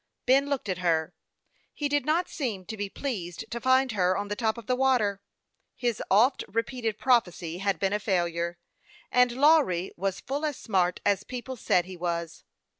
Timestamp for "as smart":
10.43-11.01